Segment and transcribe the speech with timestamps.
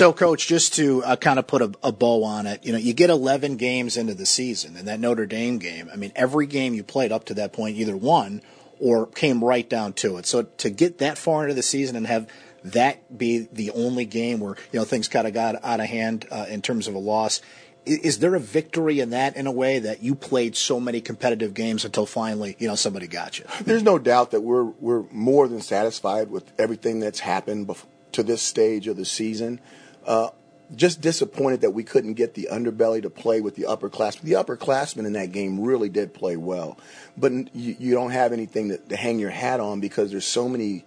[0.00, 2.78] So, coach, just to uh, kind of put a, a, bow on it, you know,
[2.78, 5.90] you get 11 games into the season, and that Notre Dame game.
[5.92, 8.40] I mean, every game you played up to that point either won
[8.78, 10.24] or came right down to it.
[10.24, 12.26] So to get that far into the season and have
[12.64, 16.26] that be the only game where you know things kind of got out of hand
[16.30, 17.42] uh, in terms of a loss.
[17.84, 21.52] Is there a victory in that in a way that you played so many competitive
[21.52, 23.44] games until finally you know somebody got you?
[23.66, 27.70] There's no doubt that we're we're more than satisfied with everything that's happened
[28.12, 29.60] to this stage of the season.
[30.06, 30.30] Uh,
[30.74, 34.22] just disappointed that we couldn't get the underbelly to play with the upperclassmen.
[34.22, 36.78] The upperclassmen in that game really did play well,
[37.16, 40.48] but you, you don't have anything to, to hang your hat on because there's so
[40.48, 40.84] many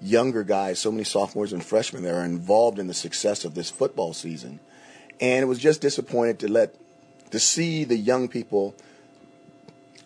[0.00, 3.70] younger guys, so many sophomores and freshmen that are involved in the success of this
[3.70, 4.58] football season.
[5.20, 6.74] And it was just disappointed to let
[7.30, 8.74] to see the young people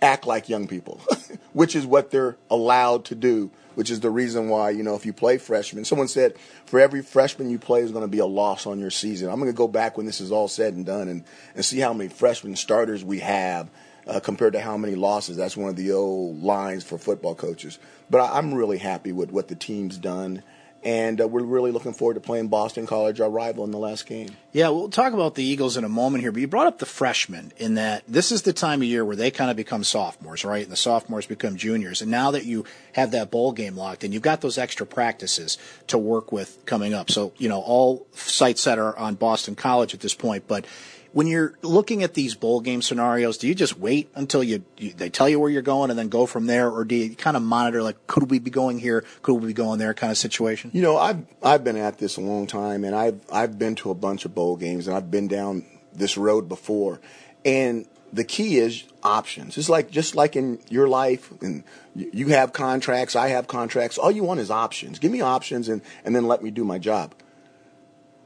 [0.02, 1.00] act like young people,
[1.52, 5.06] which is what they're allowed to do, which is the reason why, you know, if
[5.06, 6.34] you play freshmen, someone said
[6.66, 9.28] for every freshman you play is going to be a loss on your season.
[9.28, 11.80] I'm going to go back when this is all said and done and, and see
[11.80, 13.70] how many freshman starters we have
[14.06, 15.36] uh, compared to how many losses.
[15.36, 17.78] That's one of the old lines for football coaches.
[18.10, 20.42] But I, am really happy with what the team's done.
[20.84, 24.06] And uh, we're really looking forward to playing Boston College, our rival, in the last
[24.06, 24.28] game.
[24.52, 26.86] Yeah, we'll talk about the Eagles in a moment here, but you brought up the
[26.86, 30.44] freshmen in that this is the time of year where they kind of become sophomores,
[30.44, 30.62] right?
[30.62, 32.02] And the sophomores become juniors.
[32.02, 35.56] And now that you have that bowl game locked and you've got those extra practices
[35.86, 37.10] to work with coming up.
[37.10, 40.66] So, you know, all sights set are on Boston College at this point, but
[41.14, 44.92] when you're looking at these bowl game scenarios, do you just wait until you, you,
[44.92, 47.36] they tell you where you're going and then go from there, or do you kind
[47.36, 50.18] of monitor like could we be going here, could we be going there kind of
[50.18, 50.72] situation?
[50.74, 53.90] You know, I've I've been at this a long time, and I've I've been to
[53.90, 57.00] a bunch of bowl games, and I've been down this road before,
[57.44, 59.56] and the key is options.
[59.56, 61.62] It's like just like in your life, and
[61.94, 63.98] you have contracts, I have contracts.
[63.98, 64.98] All you want is options.
[64.98, 67.14] Give me options, and and then let me do my job.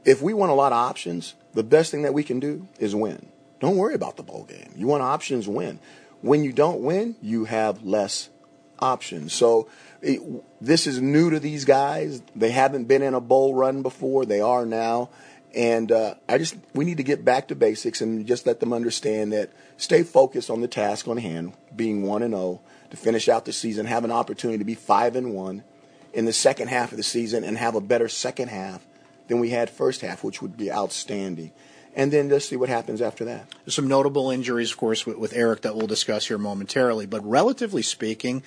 [0.04, 2.94] If we want a lot of options, the best thing that we can do is
[2.94, 3.28] win.
[3.60, 4.72] Don't worry about the bowl game.
[4.76, 5.80] You want options, win.
[6.20, 8.30] When you don't win, you have less
[8.78, 9.32] options.
[9.32, 9.68] So
[10.00, 10.20] it,
[10.60, 12.22] this is new to these guys.
[12.36, 14.24] They haven't been in a bowl run before.
[14.24, 15.10] They are now.
[15.54, 18.72] And uh, I just we need to get back to basics and just let them
[18.72, 22.60] understand that stay focused on the task on hand, being one and zero oh,
[22.90, 25.64] to finish out the season, have an opportunity to be five and one
[26.12, 28.86] in the second half of the season, and have a better second half
[29.28, 31.52] than we had first half, which would be outstanding.
[31.94, 33.48] And then let's see what happens after that.
[33.64, 37.06] There's some notable injuries, of course, with, with Eric that we'll discuss here momentarily.
[37.06, 38.42] But relatively speaking,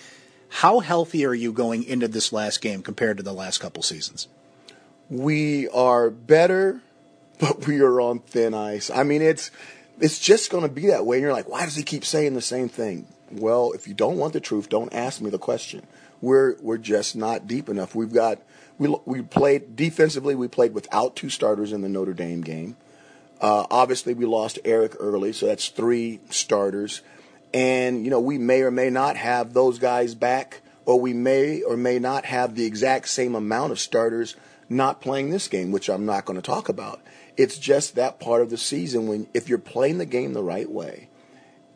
[0.50, 4.28] how healthy are you going into this last game compared to the last couple seasons?
[5.10, 6.82] We are better,
[7.40, 8.90] but we are on thin ice.
[8.90, 9.52] I mean, it's
[10.00, 11.18] it's just going to be that way.
[11.18, 13.06] And you're like, why does he keep saying the same thing?
[13.34, 15.86] Well, if you don't want the truth, don't ask me the question.
[16.22, 17.96] We're we're just not deep enough.
[17.96, 18.40] We've got
[18.78, 20.36] we we played defensively.
[20.36, 22.78] We played without two starters in the Notre Dame game.
[23.40, 27.02] Uh, obviously, we lost Eric early, so that's three starters.
[27.54, 31.62] And you know, we may or may not have those guys back, or we may
[31.64, 34.36] or may not have the exact same amount of starters
[34.70, 37.02] not playing this game, which I'm not going to talk about.
[37.36, 40.70] It's just that part of the season when if you're playing the game the right
[40.70, 41.10] way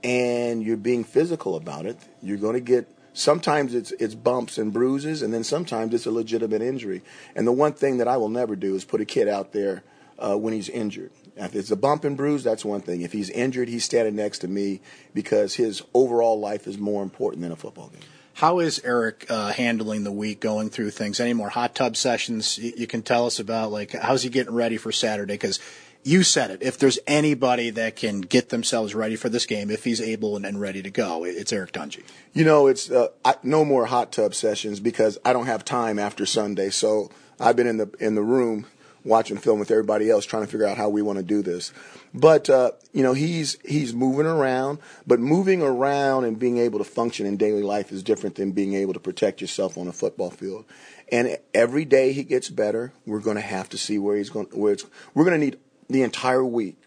[0.06, 4.74] and you're being physical about it, you're going to get Sometimes it's it's bumps and
[4.74, 7.02] bruises, and then sometimes it's a legitimate injury.
[7.34, 9.84] And the one thing that I will never do is put a kid out there
[10.20, 11.12] uh, when he's injured.
[11.38, 13.04] If it's a bump and bruise, that's one thing.
[13.04, 14.82] If he's injured, he's standing next to me
[15.14, 18.02] because his overall life is more important than a football game.
[18.34, 21.22] How is Eric uh, handling the week, going through things?
[21.22, 23.72] Any more hot tub sessions you can tell us about?
[23.72, 25.36] Like, how's he getting ready for Saturday?
[25.36, 25.62] Because
[26.06, 26.62] you said it.
[26.62, 30.46] If there's anybody that can get themselves ready for this game, if he's able and,
[30.46, 32.04] and ready to go, it's Eric Dungey.
[32.32, 35.98] You know, it's uh, I, no more hot tub sessions because I don't have time
[35.98, 36.70] after Sunday.
[36.70, 38.68] So I've been in the in the room
[39.04, 41.74] watching film with everybody else, trying to figure out how we want to do this.
[42.14, 44.78] But uh, you know, he's he's moving around,
[45.08, 48.76] but moving around and being able to function in daily life is different than being
[48.76, 50.66] able to protect yourself on a football field.
[51.12, 52.94] And every day he gets better.
[53.06, 54.48] We're going to have to see where he's going.
[54.52, 54.86] Where it's
[55.16, 55.58] we're going to need
[55.90, 56.78] the entire week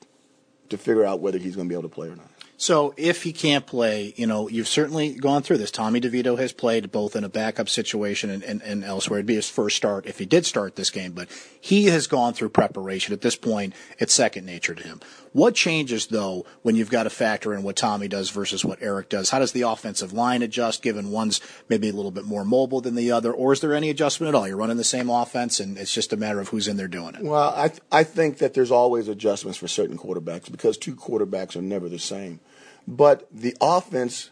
[0.68, 2.28] to figure out whether he's going to be able to play or not.
[2.60, 5.70] So if he can't play, you know, you've certainly gone through this.
[5.70, 9.20] Tommy DeVito has played both in a backup situation and, and, and, elsewhere.
[9.20, 11.28] It'd be his first start if he did start this game, but
[11.60, 13.14] he has gone through preparation.
[13.14, 15.00] At this point, it's second nature to him.
[15.38, 19.08] What changes though when you've got to factor in what Tommy does versus what Eric
[19.08, 19.30] does?
[19.30, 22.96] How does the offensive line adjust given one's maybe a little bit more mobile than
[22.96, 24.48] the other, or is there any adjustment at all?
[24.48, 27.14] You're running the same offense and it's just a matter of who's in there doing
[27.14, 27.22] it.
[27.22, 31.54] Well, I th- I think that there's always adjustments for certain quarterbacks because two quarterbacks
[31.54, 32.40] are never the same.
[32.88, 34.30] But the offense,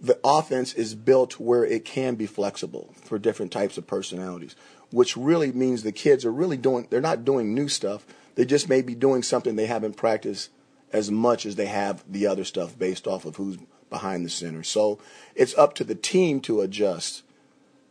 [0.00, 4.54] the offense is built where it can be flexible for different types of personalities,
[4.90, 8.06] which really means the kids are really doing, they're not doing new stuff.
[8.34, 10.50] They just may be doing something they haven't practiced
[10.92, 13.58] as much as they have the other stuff based off of who's
[13.90, 14.62] behind the center.
[14.62, 14.98] So
[15.34, 17.22] it's up to the team to adjust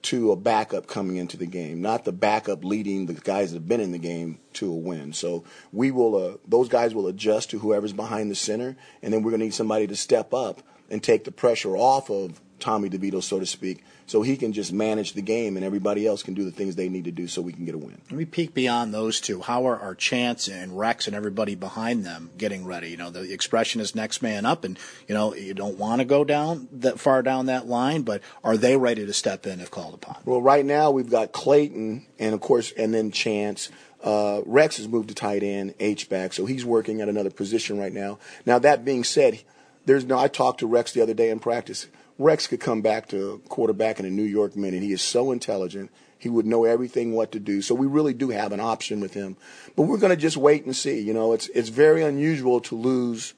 [0.03, 3.67] to a backup coming into the game, not the backup leading the guys that have
[3.67, 5.13] been in the game to a win.
[5.13, 9.23] So we will, uh, those guys will adjust to whoever's behind the center, and then
[9.23, 12.89] we're going to need somebody to step up and take the pressure off of Tommy
[12.89, 16.33] DeVito, so to speak, so he can just manage the game and everybody else can
[16.33, 17.99] do the things they need to do so we can get a win.
[18.09, 19.41] Let me peek beyond those two.
[19.41, 22.89] How are our Chance and Rex and everybody behind them getting ready?
[22.91, 26.05] You know, the expression is next man up, and you know you don't want to
[26.05, 29.69] go down that far down that line, but are they ready to step in if
[29.69, 30.17] called upon?
[30.23, 33.69] Well, right now we've got Clayton and of course, and then Chance.
[34.01, 37.77] Uh, Rex has moved to tight end, H back, so he's working at another position
[37.79, 38.19] right now.
[38.45, 39.41] Now that being said,
[39.85, 40.17] there's no.
[40.17, 41.87] I talked to Rex the other day in practice.
[42.19, 44.83] Rex could come back to quarterback in a New York minute.
[44.83, 45.91] He is so intelligent.
[46.17, 47.61] He would know everything what to do.
[47.61, 49.35] So we really do have an option with him.
[49.75, 51.01] But we're going to just wait and see.
[51.01, 53.33] You know, it's it's very unusual to lose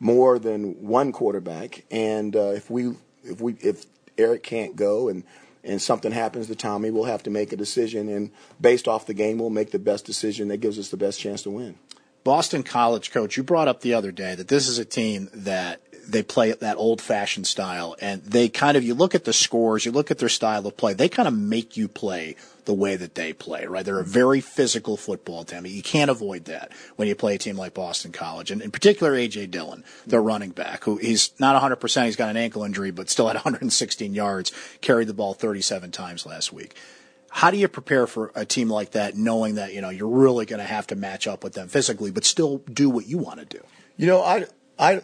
[0.00, 1.84] more than one quarterback.
[1.90, 3.86] And uh, if we if we if
[4.18, 5.22] Eric can't go and
[5.62, 8.08] and something happens to Tommy, we'll have to make a decision.
[8.08, 8.30] And
[8.60, 11.42] based off the game, we'll make the best decision that gives us the best chance
[11.42, 11.76] to win.
[12.26, 15.80] Boston College coach, you brought up the other day that this is a team that
[16.08, 19.84] they play that old fashioned style and they kind of you look at the scores,
[19.84, 22.34] you look at their style of play, they kind of make you play
[22.64, 23.84] the way that they play, right?
[23.84, 25.66] They're a very physical football team.
[25.66, 28.50] You can't avoid that when you play a team like Boston College.
[28.50, 29.46] And in particular, A.J.
[29.46, 33.28] Dillon, their running back, who he's not 100%, he's got an ankle injury, but still
[33.28, 34.50] had 116 yards,
[34.80, 36.74] carried the ball 37 times last week.
[37.36, 40.46] How do you prepare for a team like that, knowing that, you know, you're really
[40.46, 43.40] going to have to match up with them physically, but still do what you want
[43.40, 43.62] to do?
[43.98, 44.46] You know, I,
[44.78, 45.02] I,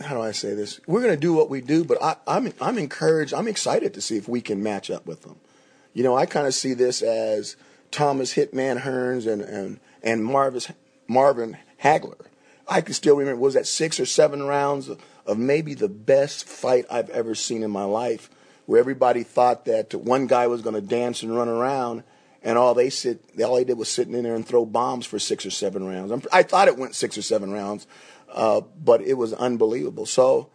[0.00, 0.78] how do I say this?
[0.86, 3.34] We're going to do what we do, but I, I'm I'm encouraged.
[3.34, 5.40] I'm excited to see if we can match up with them.
[5.92, 7.56] You know, I kind of see this as
[7.90, 10.70] Thomas Hitman Hearns and and and Marvis,
[11.08, 12.26] Marvin Hagler.
[12.68, 16.44] I can still remember was that six or seven rounds of, of maybe the best
[16.44, 18.30] fight I've ever seen in my life,
[18.66, 22.02] where everybody thought that one guy was going to dance and run around,
[22.42, 25.18] and all they sit, all they did was sitting in there and throw bombs for
[25.18, 26.10] six or seven rounds.
[26.10, 27.86] I'm, i thought it went six or seven rounds.
[28.32, 30.06] Uh, but it was unbelievable.
[30.06, 30.48] So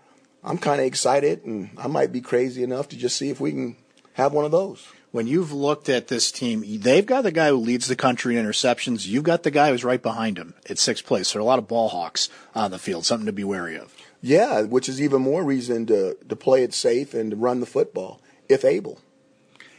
[0.43, 3.51] I'm kind of excited, and I might be crazy enough to just see if we
[3.51, 3.75] can
[4.13, 4.87] have one of those.
[5.11, 8.45] When you've looked at this team, they've got the guy who leads the country in
[8.45, 9.07] interceptions.
[9.07, 11.31] You've got the guy who's right behind him at sixth place.
[11.31, 13.93] There are a lot of ball hawks on the field, something to be wary of.
[14.27, 17.65] Yeah, which is even more reason to, to play it safe and to run the
[17.65, 18.19] football,
[18.49, 18.99] if able.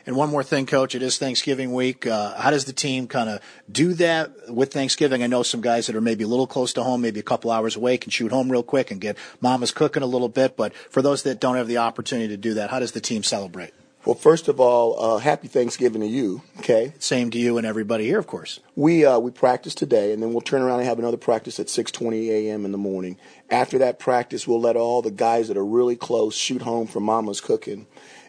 [0.07, 2.07] And one more thing, Coach, it is Thanksgiving week.
[2.07, 5.23] Uh, how does the team kind of do that with Thanksgiving?
[5.23, 7.51] I know some guys that are maybe a little close to home, maybe a couple
[7.51, 10.57] hours away, can shoot home real quick and get mama's cooking a little bit.
[10.57, 13.23] But for those that don't have the opportunity to do that, how does the team
[13.23, 13.75] celebrate?
[14.09, 16.41] Well, first of all, uh, happy Thanksgiving to you.
[16.61, 16.95] Okay.
[16.99, 18.59] Same to you and everybody here, of course.
[18.75, 21.67] We uh, we practice today, and then we'll turn around and have another practice at
[21.67, 22.65] 6:20 a.m.
[22.65, 23.19] in the morning.
[23.51, 27.01] After that practice, we'll let all the guys that are really close shoot home for
[27.01, 27.87] Mama's cooking,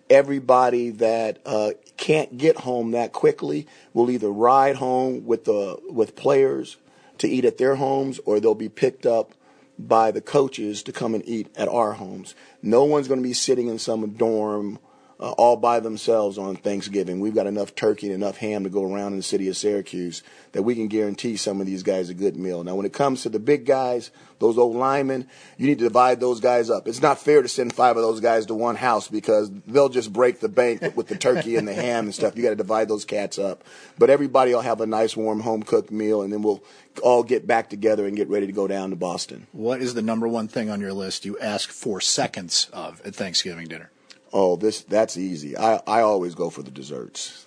[0.10, 6.18] everybody that uh, can't get home that quickly will either ride home with the with
[6.18, 6.76] players
[7.20, 9.32] to eat at their homes or they'll be picked up
[9.78, 12.36] by the coaches to come and eat at our homes.
[12.62, 14.78] No one's going to be sitting in some dorm
[15.20, 17.20] uh, all by themselves on Thanksgiving.
[17.20, 20.24] We've got enough turkey and enough ham to go around in the city of Syracuse
[20.54, 22.64] that we can guarantee some of these guys a good meal.
[22.64, 26.22] Now, when it comes to the big guys, those old linemen, you need to divide
[26.22, 26.88] those guys up.
[26.88, 30.14] It's not fair to send five of those guys to one house because they'll just
[30.14, 32.38] break the bank with the turkey and the ham and stuff.
[32.38, 33.66] You got to divide those cats up.
[33.98, 36.64] But everybody will have a nice, warm, home cooked meal, and then we'll
[37.04, 39.48] all get back together and get ready to go down to Boston.
[39.52, 43.16] What is the number one thing on your list you ask for seconds of at
[43.16, 43.92] Thanksgiving dinner?
[44.32, 45.58] Oh, this that's easy.
[45.58, 47.46] I, I always go for the desserts.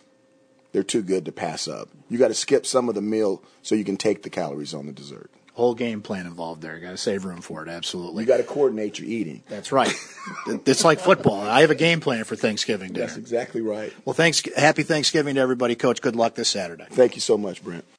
[0.72, 1.88] They're too good to pass up.
[2.08, 4.86] You got to skip some of the meal so you can take the calories on
[4.86, 5.30] the dessert.
[5.54, 6.78] Whole game plan involved there.
[6.78, 7.68] Got to save room for it.
[7.68, 8.22] Absolutely.
[8.22, 9.42] You got to coordinate your eating.
[9.50, 9.92] That's right.
[10.46, 11.42] it's like football.
[11.42, 13.06] I have a game plan for Thanksgiving dinner.
[13.06, 13.92] That's exactly right.
[14.06, 14.42] Well, thanks.
[14.56, 16.00] Happy Thanksgiving to everybody, Coach.
[16.00, 16.86] Good luck this Saturday.
[16.90, 17.84] Thank you so much, Brent.